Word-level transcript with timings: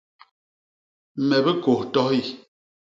Me 1.27 1.37
bikôs 1.45 1.83
tohi. 1.93 2.21